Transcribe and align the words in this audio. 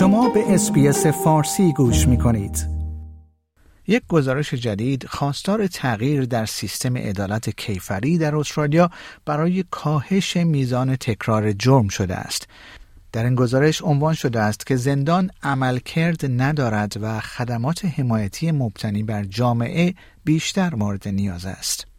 شما 0.00 0.28
به 0.28 0.54
SBS 0.54 1.06
فارسی 1.06 1.72
گوش 1.72 2.08
می 2.08 2.18
کنید. 2.18 2.66
یک 3.86 4.02
گزارش 4.08 4.54
جدید 4.54 5.06
خواستار 5.06 5.66
تغییر 5.66 6.24
در 6.24 6.46
سیستم 6.46 6.96
عدالت 6.96 7.50
کیفری 7.50 8.18
در 8.18 8.36
استرالیا 8.36 8.90
برای 9.24 9.64
کاهش 9.70 10.36
میزان 10.36 10.96
تکرار 10.96 11.52
جرم 11.52 11.88
شده 11.88 12.16
است. 12.16 12.48
در 13.12 13.24
این 13.24 13.34
گزارش 13.34 13.82
عنوان 13.82 14.14
شده 14.14 14.40
است 14.40 14.66
که 14.66 14.76
زندان 14.76 15.30
عملکرد 15.42 16.42
ندارد 16.42 16.92
و 17.00 17.20
خدمات 17.20 17.84
حمایتی 17.84 18.52
مبتنی 18.52 19.02
بر 19.02 19.24
جامعه 19.24 19.94
بیشتر 20.24 20.74
مورد 20.74 21.08
نیاز 21.08 21.46
است. 21.46 21.89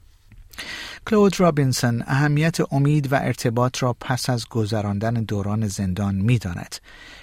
کلود 1.07 1.39
رابینسون 1.39 2.03
اهمیت 2.07 2.57
امید 2.73 3.13
و 3.13 3.15
ارتباط 3.15 3.83
را 3.83 3.93
پس 3.93 4.29
از 4.29 4.49
گذراندن 4.49 5.13
دوران 5.13 5.67
زندان 5.67 6.15
می 6.15 6.37
داند. 6.37 6.75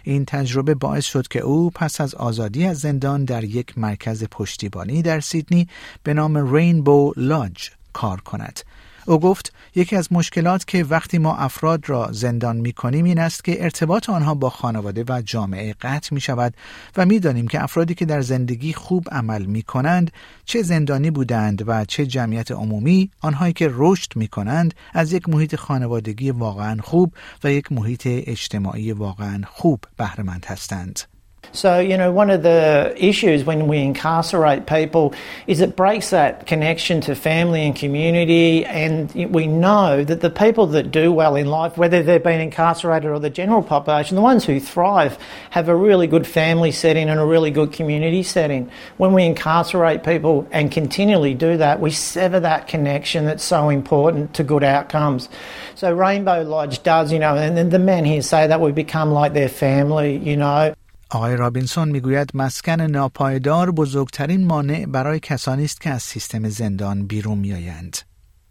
این 0.04 0.24
تجربه 0.24 0.74
باعث 0.74 1.04
شد 1.04 1.28
که 1.28 1.40
او 1.40 1.70
پس 1.70 2.00
از 2.00 2.14
آزادی 2.14 2.64
از 2.64 2.78
زندان 2.78 3.24
در 3.24 3.44
یک 3.44 3.78
مرکز 3.78 4.24
پشتیبانی 4.30 5.02
در 5.02 5.20
سیدنی 5.20 5.68
به 6.02 6.14
نام 6.14 6.54
رینبو 6.54 7.12
لاج 7.16 7.70
کار 7.92 8.20
کند 8.20 8.60
او 9.08 9.20
گفت 9.20 9.52
یکی 9.74 9.96
از 9.96 10.12
مشکلات 10.12 10.66
که 10.66 10.84
وقتی 10.84 11.18
ما 11.18 11.36
افراد 11.36 11.88
را 11.88 12.08
زندان 12.12 12.56
می 12.56 12.72
کنیم 12.72 13.04
این 13.04 13.18
است 13.18 13.44
که 13.44 13.64
ارتباط 13.64 14.10
آنها 14.10 14.34
با 14.34 14.50
خانواده 14.50 15.04
و 15.08 15.22
جامعه 15.24 15.74
قطع 15.80 16.14
می 16.14 16.20
شود 16.20 16.54
و 16.96 17.06
می 17.06 17.20
دانیم 17.20 17.48
که 17.48 17.62
افرادی 17.62 17.94
که 17.94 18.04
در 18.04 18.20
زندگی 18.20 18.72
خوب 18.72 19.08
عمل 19.12 19.44
می 19.44 19.62
کنند 19.62 20.10
چه 20.44 20.62
زندانی 20.62 21.10
بودند 21.10 21.68
و 21.68 21.84
چه 21.84 22.06
جمعیت 22.06 22.50
عمومی 22.50 23.10
آنهایی 23.20 23.52
که 23.52 23.70
رشد 23.72 24.16
می 24.16 24.28
کنند 24.28 24.74
از 24.92 25.12
یک 25.12 25.28
محیط 25.28 25.56
خانوادگی 25.56 26.30
واقعا 26.30 26.77
خوب 26.82 27.12
و 27.44 27.52
یک 27.52 27.72
محیط 27.72 28.02
اجتماعی 28.06 28.92
واقعا 28.92 29.42
خوب 29.46 29.84
بهرهمند 29.96 30.44
هستند. 30.44 31.17
So, 31.53 31.81
you 31.81 31.97
know, 31.97 32.12
one 32.12 32.31
of 32.31 32.42
the 32.42 32.94
issues 32.97 33.42
when 33.44 33.69
we 33.69 33.78
incarcerate 33.78 34.67
people 34.67 35.14
is 35.47 35.61
it 35.61 35.77
breaks 35.77 36.11
that 36.11 36.47
connection 36.47 37.00
to 37.03 37.14
family 37.14 37.64
and 37.64 37.75
community. 37.75 38.64
And 38.64 39.12
we 39.33 39.47
know 39.47 40.05
that 40.05 40.20
the 40.20 40.30
people 40.30 40.67
that 40.69 40.91
do 40.91 41.11
well 41.11 41.36
in 41.36 41.47
life, 41.47 41.77
whether 41.78 42.03
they've 42.03 42.22
been 42.22 42.41
incarcerated 42.41 43.11
or 43.11 43.19
the 43.19 43.30
general 43.30 43.62
population, 43.62 44.14
the 44.14 44.22
ones 44.22 44.45
who 44.45 44.61
thrive 44.61 45.19
have 45.50 45.69
a 45.69 45.75
really 45.75 46.06
good 46.06 46.27
family 46.27 46.70
setting 46.70 47.08
and 47.08 47.19
a 47.19 47.25
really 47.25 47.50
good 47.50 47.73
community 47.73 48.23
setting. 48.23 48.70
When 48.98 49.12
we 49.12 49.25
incarcerate 49.25 50.05
people 50.05 50.47
and 50.50 50.70
continually 50.70 51.34
do 51.34 51.56
that, 51.56 51.80
we 51.80 51.91
sever 51.91 52.41
that 52.41 52.69
connection 52.69 53.25
that's 53.25 53.45
so 53.45 53.70
important 53.70 54.34
to 54.34 54.45
good 54.45 54.62
outcomes. 54.62 55.28
So, 55.75 55.92
Rainbow 55.92 56.42
Lodge 56.42 56.83
does, 56.83 57.11
you 57.12 57.19
know, 57.19 57.36
and 57.36 57.73
the 57.73 57.78
men 57.78 58.05
here 58.05 58.23
say 58.23 58.47
that 58.47 58.61
we 58.61 58.73
become 58.73 59.12
like 59.12 59.33
their 59.33 59.48
family, 59.48 60.19
you 60.19 60.36
know. 60.36 60.75
آقای 61.11 61.37
رابینسون 61.37 61.89
می‌گوید 61.89 62.31
مسکن 62.34 62.81
ناپایدار 62.81 63.70
بزرگترین 63.70 64.47
مانع 64.47 64.87
برای 64.87 65.20
کسانی 65.20 65.64
است 65.64 65.81
که 65.81 65.91
از 65.91 66.03
سیستم 66.03 66.48
زندان 66.48 67.06
بیرون 67.06 67.39
میآیند. 67.39 67.97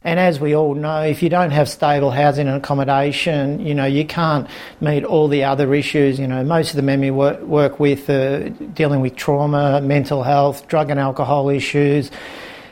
And 0.03 0.19
as 0.19 0.39
we 0.39 0.53
all 0.55 0.73
know, 0.73 1.01
if 1.01 1.21
you 1.23 1.29
don't 1.29 1.51
have 1.51 1.67
stable 1.67 2.11
housing 2.11 2.47
and 2.47 2.57
accommodation, 2.63 3.59
you 3.59 3.75
know, 3.75 3.85
you 3.85 4.05
can't 4.05 4.47
meet 4.79 5.03
all 5.03 5.27
the 5.27 5.43
other 5.43 5.73
issues. 5.73 6.17
You 6.17 6.27
know, 6.27 6.43
most 6.43 6.69
of 6.69 6.77
the 6.77 6.81
men 6.83 6.99
we 7.01 7.11
work, 7.11 7.79
with 7.79 8.09
are 8.09 8.49
dealing 8.81 9.01
with 9.01 9.15
trauma, 9.15 9.81
mental 9.81 10.23
health, 10.23 10.57
drug 10.67 10.89
and 10.91 10.99
alcohol 10.99 11.49
issues. 11.49 12.09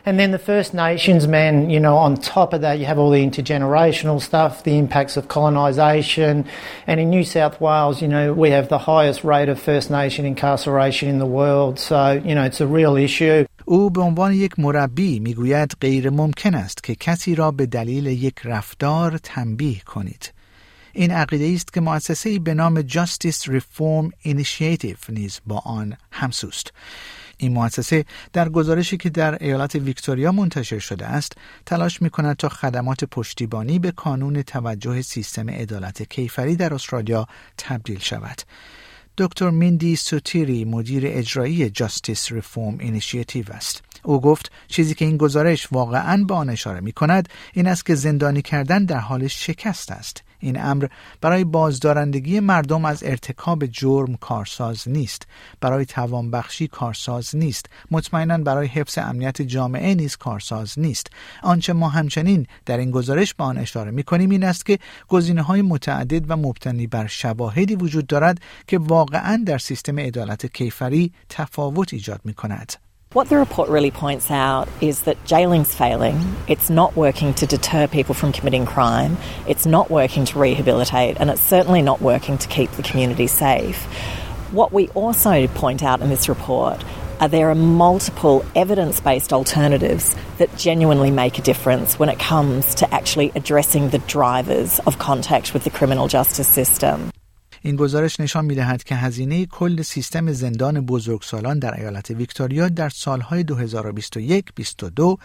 And 0.06 0.18
then 0.18 0.30
the 0.30 0.38
First 0.38 0.72
Nations 0.74 1.26
men, 1.28 1.70
you 1.70 1.80
know, 1.80 1.96
on 1.96 2.16
top 2.16 2.52
of 2.52 2.60
that, 2.62 2.78
you 2.78 2.86
have 2.86 2.98
all 2.98 3.10
the 3.10 3.24
intergenerational 3.24 4.20
stuff, 4.20 4.64
the 4.64 4.78
impacts 4.78 5.16
of 5.16 5.28
colonisation. 5.28 6.46
And 6.86 7.00
in 7.00 7.10
New 7.10 7.24
South 7.24 7.60
Wales, 7.60 8.00
you 8.02 8.08
know, 8.08 8.32
we 8.32 8.50
have 8.50 8.68
the 8.68 8.78
highest 8.78 9.24
rate 9.24 9.48
of 9.48 9.60
First 9.60 9.90
Nation 9.90 10.24
incarceration 10.24 11.08
in 11.08 11.18
the 11.18 11.26
world. 11.26 11.78
So, 11.78 12.12
you 12.12 12.34
know, 12.34 12.44
it's 12.44 12.60
a 12.60 12.66
real 12.66 12.96
issue. 12.96 13.46
او 13.64 13.90
به 13.90 14.00
عنوان 14.00 14.32
یک 14.32 14.58
مربی 14.58 15.20
میگوید 15.20 15.76
غیر 15.80 16.10
ممکن 16.10 16.54
است 16.54 16.84
که 16.84 16.94
کسی 16.94 17.34
را 17.34 17.50
به 17.50 17.66
دلیل 17.66 18.06
یک 18.06 18.34
رفتار 18.44 19.18
تنبیه 19.22 19.80
کنید. 19.80 20.32
این 20.92 21.10
عقیده 21.10 21.54
است 21.54 21.72
که 21.72 21.80
مؤسسه 21.80 22.38
به 22.38 22.54
نام 22.54 22.82
Justice 22.82 23.44
Reform 23.44 24.28
Initiative 24.28 25.08
نیز 25.08 25.40
با 25.46 25.58
آن 25.58 25.96
همسوست. 26.12 26.72
این 27.37 27.53
مؤسسه 27.53 28.05
در 28.33 28.49
گزارشی 28.49 28.97
که 28.97 29.09
در 29.09 29.43
ایالت 29.43 29.75
ویکتوریا 29.75 30.31
منتشر 30.31 30.79
شده 30.79 31.05
است 31.05 31.33
تلاش 31.65 32.01
می 32.01 32.09
کند 32.09 32.35
تا 32.35 32.49
خدمات 32.49 33.03
پشتیبانی 33.03 33.79
به 33.79 33.91
کانون 33.91 34.41
توجه 34.41 35.01
سیستم 35.01 35.49
عدالت 35.49 36.03
کیفری 36.03 36.55
در 36.55 36.73
استرالیا 36.73 37.27
تبدیل 37.57 37.99
شود. 37.99 38.41
دکتر 39.17 39.49
میندی 39.49 39.95
سوتیری 39.95 40.65
مدیر 40.65 41.03
اجرایی 41.05 41.69
Justice 41.69 42.31
Reform 42.31 42.77
Initiative 42.79 43.45
است. 43.49 43.83
او 44.03 44.21
گفت 44.21 44.51
چیزی 44.67 44.93
که 44.93 45.05
این 45.05 45.17
گزارش 45.17 45.67
واقعا 45.71 46.23
به 46.23 46.33
آن 46.33 46.49
اشاره 46.49 46.79
می 46.79 46.91
کند 46.91 47.29
این 47.53 47.67
است 47.67 47.85
که 47.85 47.95
زندانی 47.95 48.41
کردن 48.41 48.85
در 48.85 48.99
حال 48.99 49.27
شکست 49.27 49.91
است. 49.91 50.23
این 50.39 50.61
امر 50.61 50.87
برای 51.21 51.43
بازدارندگی 51.43 52.39
مردم 52.39 52.85
از 52.85 53.03
ارتکاب 53.03 53.65
جرم 53.65 54.15
کارساز 54.15 54.89
نیست. 54.89 55.27
برای 55.61 55.85
توانبخشی 55.85 56.67
کارساز 56.67 57.35
نیست. 57.35 57.65
مطمئنا 57.91 58.37
برای 58.37 58.67
حفظ 58.67 58.97
امنیت 58.97 59.41
جامعه 59.41 59.95
نیز 59.95 60.15
کارساز 60.15 60.79
نیست. 60.79 61.07
آنچه 61.43 61.73
ما 61.73 61.89
همچنین 61.89 62.47
در 62.65 62.77
این 62.77 62.91
گزارش 62.91 63.33
به 63.33 63.43
آن 63.43 63.57
اشاره 63.57 63.91
می 63.91 64.03
کنیم 64.03 64.29
این 64.29 64.43
است 64.43 64.65
که 64.65 64.79
گزینه 65.07 65.41
های 65.41 65.61
متعدد 65.61 66.31
و 66.31 66.37
مبتنی 66.37 66.87
بر 66.87 67.07
شواهدی 67.07 67.75
وجود 67.75 68.07
دارد 68.07 68.41
که 68.67 68.77
واقعا 68.77 69.43
در 69.45 69.57
سیستم 69.57 69.99
عدالت 69.99 70.45
کیفری 70.45 71.13
تفاوت 71.29 71.93
ایجاد 71.93 72.21
می 72.23 72.33
کند 72.33 72.84
What 73.15 73.29
the 73.29 73.37
report 73.37 73.69
really 73.69 73.91
points 73.91 74.29
out 74.29 74.67
is 74.81 75.03
that 75.03 75.23
jailing's 75.23 75.73
failing. 75.73 76.19
It's 76.49 76.69
not 76.69 76.97
working 76.97 77.33
to 77.35 77.45
deter 77.45 77.87
people 77.87 78.13
from 78.13 78.33
committing 78.33 78.65
crime. 78.65 79.15
It's 79.47 79.65
not 79.65 79.89
working 79.89 80.25
to 80.25 80.37
rehabilitate, 80.37 81.15
and 81.17 81.29
it's 81.29 81.39
certainly 81.39 81.81
not 81.81 82.01
working 82.01 82.37
to 82.37 82.47
keep 82.49 82.71
the 82.71 82.83
community 82.83 83.27
safe. 83.27 83.81
What 84.51 84.73
we 84.73 84.89
also 84.89 85.47
point 85.47 85.81
out 85.81 86.01
in 86.01 86.09
this 86.09 86.27
report 86.27 86.83
are 87.21 87.29
there 87.29 87.49
are 87.49 87.55
multiple 87.55 88.45
evidence 88.53 88.99
based 88.99 89.31
alternatives 89.31 90.13
that 90.37 90.53
genuinely 90.57 91.09
make 91.09 91.39
a 91.39 91.41
difference 91.41 91.97
when 91.97 92.09
it 92.09 92.19
comes 92.19 92.75
to 92.75 92.93
actually 92.93 93.31
addressing 93.33 93.91
the 93.91 93.99
drivers 93.99 94.79
of 94.79 94.99
contact 94.99 95.53
with 95.53 95.63
the 95.63 95.69
criminal 95.69 96.09
justice 96.09 96.49
system. 96.49 97.11
این 97.65 97.75
گزارش 97.75 98.19
نشان 98.19 98.45
می‌دهد 98.45 98.83
که 98.83 98.95
هزینه 98.95 99.45
کل 99.45 99.81
سیستم 99.81 100.31
زندان 100.31 100.85
بزرگسالان 100.85 101.59
در 101.59 101.79
ایالت 101.79 102.09
ویکتوریا 102.09 102.69
در 102.69 102.89
سالهای 102.89 103.43
2021-22 103.43 105.17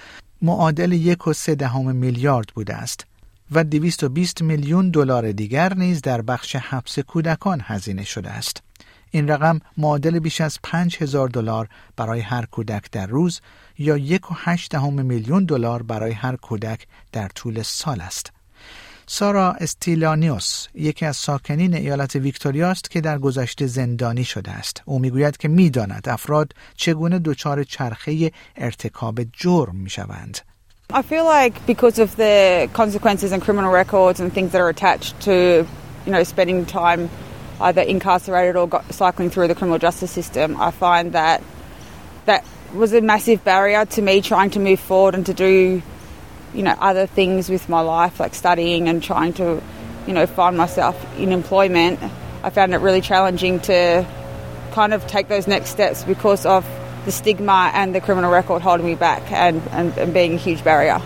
معادل 0.42 0.92
یک 0.92 1.26
و 1.26 1.32
سه 1.32 1.54
دهم 1.54 1.96
میلیارد 1.96 2.46
بوده 2.54 2.74
است 2.74 3.06
و 3.50 3.64
220 3.64 4.42
میلیون 4.42 4.90
دلار 4.90 5.32
دیگر 5.32 5.74
نیز 5.74 6.02
در 6.02 6.22
بخش 6.22 6.56
حبس 6.56 6.98
کودکان 6.98 7.60
هزینه 7.64 8.04
شده 8.04 8.30
است. 8.30 8.62
این 9.10 9.28
رقم 9.28 9.60
معادل 9.76 10.18
بیش 10.18 10.40
از 10.40 10.58
5000 10.62 11.28
دلار 11.28 11.68
برای 11.96 12.20
هر 12.20 12.44
کودک 12.44 12.90
در 12.90 13.06
روز 13.06 13.40
یا 13.78 13.96
یک 13.96 14.30
و 14.30 14.34
هشت 14.38 14.70
دهم 14.70 15.06
میلیون 15.06 15.44
دلار 15.44 15.82
برای 15.82 16.12
هر 16.12 16.36
کودک 16.36 16.86
در 17.12 17.28
طول 17.28 17.62
سال 17.62 18.00
است. 18.00 18.32
سارا 19.12 19.52
استیلانیوس 19.52 20.66
یکی 20.74 21.06
از 21.06 21.16
ساکنین 21.16 21.74
ایالت 21.74 22.16
ویکتوریا 22.16 22.70
است 22.70 22.90
که 22.90 23.00
در 23.00 23.18
گذشته 23.18 23.66
زندانی 23.66 24.24
شده 24.24 24.50
است 24.50 24.82
او 24.84 24.98
می‌گوید 24.98 25.36
که 25.36 25.48
می‌داند 25.48 26.08
افراد 26.08 26.52
چگونه 26.76 27.18
دچار 27.18 27.64
چرخه 27.64 28.32
ارتکاب 28.56 29.20
جرم 29.32 29.76
می‌شوند 29.76 30.38
I 30.92 31.02
feel 31.02 31.24
like 31.24 31.66
because 31.66 31.98
of 31.98 32.16
the 32.16 32.68
consequences 32.72 33.32
and 33.32 33.42
criminal 33.42 33.72
records 33.82 34.20
and 34.20 34.32
things 34.32 34.52
that 34.52 34.60
are 34.64 34.72
attached 34.76 35.12
to 35.28 35.34
you 36.06 36.12
know 36.12 36.22
spending 36.22 36.64
time 36.66 37.02
either 37.66 37.82
incarcerated 37.94 38.56
or 38.56 38.66
cycling 38.90 39.30
through 39.32 39.48
the 39.52 39.58
criminal 39.60 39.80
justice 39.86 40.12
system 40.20 40.48
I 40.68 40.70
find 40.86 41.06
that 41.20 41.38
that 42.28 42.42
was 42.82 42.90
a 42.92 43.00
massive 43.12 43.40
barrier 43.52 43.82
to 43.96 44.00
me 44.08 44.14
trying 44.32 44.50
to 44.56 44.60
move 44.68 44.80
forward 44.90 45.14
and 45.16 45.26
to 45.30 45.34
do 45.48 45.82
you 46.54 46.62
know, 46.62 46.74
other 46.78 47.06
things 47.06 47.48
with 47.48 47.68
my 47.68 47.80
life, 47.80 48.20
like 48.20 48.34
studying 48.34 48.88
and 48.88 49.02
trying 49.02 49.32
to, 49.34 49.62
you 50.06 50.12
know, 50.12 50.26
find 50.26 50.56
myself 50.56 50.96
in 51.18 51.32
employment, 51.32 52.00
I 52.42 52.50
found 52.50 52.74
it 52.74 52.78
really 52.78 53.00
challenging 53.00 53.60
to 53.60 54.06
kind 54.72 54.94
of 54.94 55.06
take 55.06 55.28
those 55.28 55.46
next 55.46 55.70
steps 55.70 56.04
because 56.04 56.46
of 56.46 56.66
the 57.04 57.12
stigma 57.12 57.70
and 57.74 57.94
the 57.94 58.00
criminal 58.00 58.30
record 58.30 58.62
holding 58.62 58.86
me 58.86 58.94
back 58.94 59.30
and, 59.32 59.62
and, 59.70 59.96
and 59.96 60.14
being 60.14 60.34
a 60.34 60.38
huge 60.38 60.62
barrier. 60.64 61.00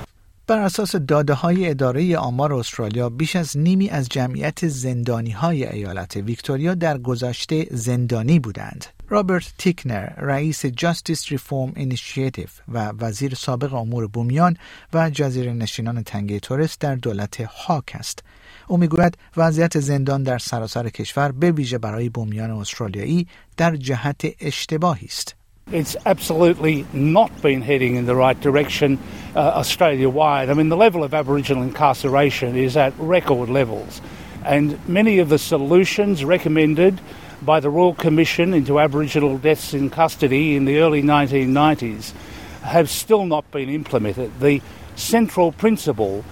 بر 0.47 0.59
اساس 0.59 0.97
داده 0.97 1.35
های 1.35 1.71
اداره 1.71 2.17
آمار 2.17 2.53
استرالیا 2.53 3.09
بیش 3.09 3.37
از 3.37 3.59
نیمی 3.59 3.89
از 3.89 4.09
جمعیت 4.09 4.69
زندانی 4.69 5.31
های 5.31 5.67
ایالت 5.67 6.17
ویکتوریا 6.17 6.75
در 6.75 6.99
گذشته 6.99 7.67
زندانی 7.71 8.39
بودند. 8.39 8.87
رابرت 9.09 9.53
تیکنر 9.59 10.07
رئیس 10.17 10.67
Justice 10.67 11.29
Reform 11.29 11.73
Initiative 11.77 12.47
و 12.69 12.93
وزیر 13.01 13.35
سابق 13.35 13.75
امور 13.75 14.07
بومیان 14.07 14.57
و 14.93 15.11
جزیره 15.11 15.53
نشینان 15.53 16.03
تنگه 16.03 16.41
تورست 16.41 16.81
در 16.81 16.95
دولت 16.95 17.41
هاک 17.41 17.93
است. 17.95 18.23
او 18.69 18.77
می‌گوید 18.77 19.19
وضعیت 19.37 19.81
زندان 19.81 20.23
در 20.23 20.39
سراسر 20.39 20.89
کشور 20.89 21.33
به 21.33 21.53
ویژه 21.53 21.79
برای 21.79 22.09
بومیان 22.09 22.51
استرالیایی 22.51 23.29
در 23.57 23.77
جهت 23.77 24.23
اشتباهی 24.41 25.07
است. 25.07 25.37
It's 25.73 25.97
absolutely 26.05 26.87
not 26.93 27.41
been 27.41 27.63
heading 27.63 27.97
in 27.97 28.05
the 28.05 28.15
right 28.15 28.39
direction 28.39 28.99
uh, 29.35 29.39
Australia 29.39 30.11
wide. 30.11 30.51
I 30.51 30.55
mean, 30.55 30.69
the 30.69 30.77
level 30.77 31.03
of 31.03 31.15
Aboriginal 31.15 31.63
incarceration 31.63 32.55
is 32.55 32.77
at 32.77 32.93
record 32.99 33.49
levels, 33.49 34.03
and 34.45 34.79
many 34.87 35.21
of 35.21 35.31
the 35.31 35.39
solutions 35.39 36.23
recommended 36.23 37.01
by 37.41 37.61
the 37.61 37.71
Royal 37.71 37.95
Commission 37.95 38.53
into 38.53 38.79
Aboriginal 38.79 39.39
deaths 39.39 39.73
in 39.73 39.89
custody 39.89 40.55
in 40.55 40.67
the 40.67 40.79
early 40.81 41.03
1990s 41.03 42.13
have 42.61 42.91
still 42.91 43.25
not 43.25 43.51
been 43.51 43.71
implemented. 43.71 44.39
The 44.41 44.61
central 44.97 45.51
principle 45.51 46.27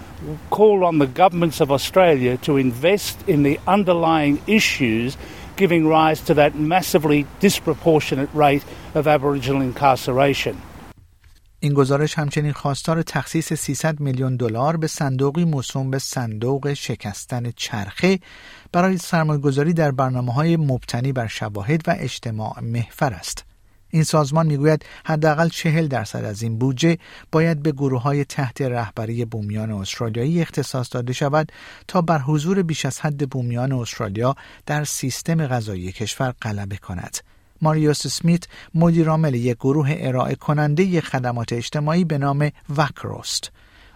called 0.51 0.83
on 0.83 0.99
the 0.99 1.07
governments 1.07 1.61
of 1.61 1.73
Australia 1.73 2.37
to 2.39 2.59
invest 2.59 3.27
in 3.27 3.45
the 3.45 3.59
underlying 3.67 4.43
issues 4.47 5.17
giving 5.57 5.87
rise 5.89 6.21
to 6.21 6.35
that 6.35 6.55
massively 6.55 7.27
disproportionate 7.41 8.31
rate 8.35 8.65
of 8.95 9.07
Aboriginal 9.07 9.63
incarceration. 9.63 10.55
این 11.61 11.75
گزارش 11.75 12.19
همچنین 12.19 12.53
خواستار 12.53 13.03
تخصیص 13.03 13.53
300 13.53 14.01
میلیون 14.01 14.37
دلار 14.37 14.77
به 14.77 14.87
صندوقی 14.87 15.45
موسوم 15.45 15.91
به 15.91 15.99
صندوق 15.99 16.73
شکستن 16.73 17.51
چرخه 17.57 18.19
برای 18.73 18.99
سرمایه‌گذاری 18.99 19.73
در 19.73 19.91
برنامه‌های 19.91 20.57
مبتنی 20.57 21.13
بر 21.13 21.27
شواهد 21.27 21.81
و 21.87 21.97
اجتماع 21.99 22.61
محور 22.61 23.13
است. 23.13 23.45
این 23.95 24.05
سازمان 24.05 24.47
می‌گوید 24.47 24.85
حداقل 25.05 25.49
چهل 25.49 25.87
درصد 25.87 26.25
از 26.25 26.43
این 26.43 26.59
بودجه 26.59 26.99
باید 27.33 27.63
به 27.63 27.73
گروه 27.73 28.03
های 28.03 28.25
تحت 28.25 28.63
رهبری 28.63 29.25
بومیان 29.25 29.71
استرالیایی 29.71 30.43
اختصاص 30.43 30.89
داده 30.93 31.13
شود 31.13 31.53
تا 31.89 32.03
بر 32.03 32.19
حضور 32.19 32.63
بیش 32.63 32.87
از 32.87 33.01
حد 33.01 33.31
بومیان 33.31 33.73
استرالیا 33.73 34.37
در 34.67 34.85
سیستم 34.85 35.47
غذایی 35.47 35.93
کشور 35.93 36.35
غلبه 36.43 36.77
کند. 36.77 37.19
ماریوس 37.63 38.07
سمیت 38.07 38.45
مدیرعامل 38.75 39.35
یک 39.35 39.57
گروه 39.57 39.95
ارائه 39.99 40.35
کننده 40.35 41.01
خدمات 41.01 41.53
اجتماعی 41.53 42.05
به 42.05 42.19
نام 42.19 42.51
وکروست. 42.77 43.51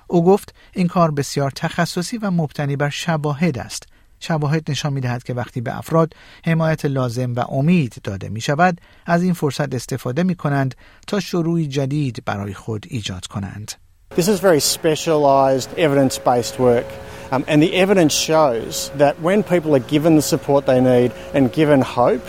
او 0.06 0.24
گفت 0.24 0.54
این 0.72 0.88
کار 0.88 1.10
بسیار 1.10 1.50
تخصصی 1.50 2.18
و 2.18 2.30
مبتنی 2.30 2.76
بر 2.76 2.90
شواهد 2.90 3.58
است 3.58 3.86
شواهد 4.20 4.70
نشان 4.70 4.92
می 4.92 5.00
دهد 5.00 5.22
که 5.22 5.34
وقتی 5.34 5.60
به 5.60 5.78
افراد 5.78 6.12
حمایت 6.44 6.84
لازم 6.84 7.34
و 7.34 7.40
امید 7.40 7.96
داده 8.04 8.28
می 8.28 8.40
شود 8.40 8.80
از 9.06 9.22
این 9.22 9.32
فرصت 9.32 9.74
استفاده 9.74 10.22
می 10.22 10.34
کنند 10.34 10.74
تا 11.06 11.20
شروعی 11.20 11.66
جدید 11.66 12.22
برای 12.26 12.54
خود 12.54 12.86
ایجاد 12.88 13.26
کنند. 13.26 13.72
This 14.14 14.28
is 14.28 14.40
very 14.40 14.60
specialised 14.60 15.70
evidence 15.76 16.18
based 16.18 16.58
work. 16.58 16.86
Um, 17.32 17.44
and 17.48 17.60
the 17.60 17.74
evidence 17.74 18.14
shows 18.14 18.90
that 18.96 19.20
when 19.20 19.42
people 19.42 19.74
are 19.74 19.86
given 19.94 20.14
the 20.16 20.22
support 20.22 20.66
they 20.66 20.80
need 20.80 21.12
and 21.34 21.52
given 21.52 21.80
hope, 21.80 22.24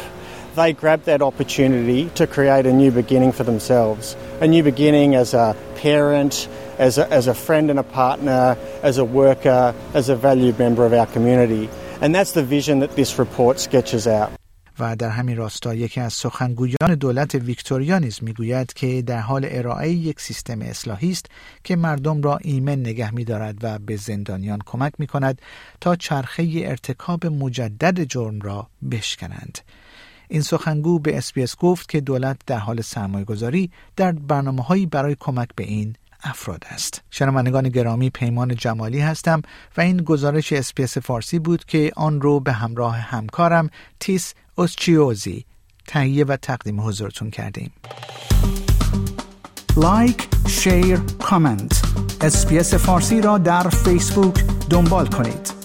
they 0.55 0.73
grab 0.73 1.03
that 1.03 1.21
opportunity 1.21 2.09
to 2.15 2.25
create 2.25 2.65
a 2.65 2.73
new 2.73 2.91
beginning 2.91 3.31
for 3.31 3.43
themselves. 3.43 4.15
A 4.41 4.47
new 4.47 4.63
beginning 4.63 5.13
as 5.13 5.35
a 5.35 5.55
parent, 5.75 6.49
as 6.77 6.97
a, 6.97 7.11
as 7.11 7.27
a 7.27 7.33
friend 7.33 7.69
and 7.69 7.79
a 7.79 7.83
partner, 7.83 8.57
as 8.83 8.97
a 8.97 9.05
worker, 9.05 9.73
as 9.93 10.09
a 10.09 10.15
valued 10.15 10.57
member 10.59 10.85
of 10.85 10.93
our 10.93 11.07
community. 11.07 11.69
And 12.01 12.13
that's 12.13 12.33
the 12.33 12.43
vision 12.43 12.79
that 12.79 12.95
this 12.95 13.19
report 13.19 13.59
sketches 13.59 14.07
out. 14.07 14.31
و 14.79 14.95
در 14.95 15.09
همین 15.09 15.37
راستا 15.37 15.73
یکی 15.73 16.01
از 16.01 16.13
سخنگویان 16.13 16.95
دولت 16.99 17.35
ویکتوریا 17.35 17.99
نیز 17.99 18.23
می‌گوید 18.23 18.73
که 18.73 19.01
در 19.01 19.19
حال 19.19 19.47
ارائه 19.49 19.91
یک 19.91 20.21
سیستم 20.21 20.61
اصلاحی 20.61 21.11
است 21.11 21.25
که 21.63 21.75
مردم 21.75 22.21
را 22.21 22.37
ایمن 22.37 22.79
نگه 22.79 23.13
میدارد 23.13 23.55
و 23.61 23.79
به 23.79 23.95
زندانیان 23.95 24.59
کمک 24.65 24.93
می 24.99 25.07
کند 25.07 25.41
تا 25.81 25.95
چرخه 25.95 26.63
ارتکاب 26.65 27.25
مجدد 27.25 28.03
جرم 28.03 28.41
را 28.41 28.67
بشکنند. 28.91 29.59
این 30.29 30.41
سخنگو 30.41 30.99
به 30.99 31.17
SBS 31.17 31.55
گفت 31.55 31.89
که 31.89 32.01
دولت 32.01 32.37
در 32.45 32.57
حال 32.57 32.81
سرمایه 32.81 33.25
گذاری 33.25 33.71
در 33.95 34.11
برنامه 34.11 34.63
هایی 34.63 34.85
برای 34.85 35.15
کمک 35.19 35.49
به 35.55 35.63
این 35.63 35.95
افراد 36.23 36.63
است. 36.69 37.01
شنوندگان 37.11 37.69
گرامی 37.69 38.09
پیمان 38.09 38.55
جمالی 38.55 38.99
هستم 38.99 39.41
و 39.77 39.81
این 39.81 39.97
گزارش 39.97 40.53
SBS 40.53 40.97
فارسی 40.97 41.39
بود 41.39 41.65
که 41.65 41.91
آن 41.95 42.21
رو 42.21 42.39
به 42.39 42.51
همراه 42.51 42.97
همکارم 42.97 43.69
تیس 43.99 44.33
اوسچیوزی 44.55 45.45
تهیه 45.87 46.25
و 46.25 46.35
تقدیم 46.35 46.81
حضورتون 46.81 47.29
کردیم. 47.29 47.71
like، 49.77 50.27
share، 50.47 50.99
comment 51.19 51.81
SBS 52.21 52.73
فارسی 52.73 53.21
را 53.21 53.37
در 53.37 53.69
فیسبوک 53.69 54.45
دنبال 54.69 55.07
کنید. 55.07 55.56